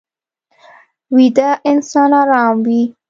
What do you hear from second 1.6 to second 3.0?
انسان ارام وي